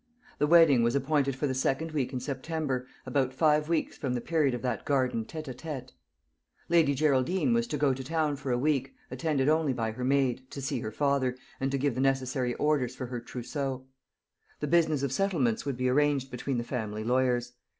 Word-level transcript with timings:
The 0.39 0.47
wedding 0.47 0.81
was 0.81 0.95
appointed 0.95 1.35
for 1.35 1.45
the 1.45 1.53
second 1.53 1.91
week 1.91 2.11
in 2.11 2.19
September, 2.19 2.87
about 3.05 3.35
five 3.35 3.69
weeks 3.69 3.95
from 3.99 4.15
the 4.15 4.19
period 4.19 4.55
of 4.55 4.63
that 4.63 4.83
garden 4.83 5.25
tête 5.25 5.45
à 5.45 5.53
tête. 5.53 5.89
Lady 6.69 6.95
Geraldine 6.95 7.53
was 7.53 7.67
to 7.67 7.77
go 7.77 7.93
to 7.93 8.03
town 8.03 8.35
for 8.35 8.51
a 8.51 8.57
week, 8.57 8.95
attended 9.11 9.47
only 9.47 9.73
by 9.73 9.91
her 9.91 10.03
maid, 10.03 10.49
to 10.49 10.59
see 10.59 10.79
her 10.79 10.89
father, 10.91 11.37
and 11.59 11.69
to 11.69 11.77
give 11.77 11.93
the 11.93 12.01
necessary 12.01 12.55
orders 12.55 12.95
for 12.95 13.05
her 13.05 13.19
trousseau. 13.19 13.85
The 14.59 14.65
business 14.65 15.03
of 15.03 15.11
settlements 15.11 15.67
would 15.67 15.77
be 15.77 15.87
arranged 15.87 16.31
between 16.31 16.57
the 16.57 16.63
family 16.63 17.03
lawyers. 17.03 17.53